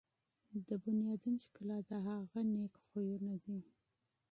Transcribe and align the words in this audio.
د 0.67 0.69
انسان 0.99 1.35
ښکلا 1.43 1.77
د 1.89 1.91
هغه 2.07 2.39
نیک 2.51 2.73
اخلاق 2.83 3.39
دي. 3.45 3.59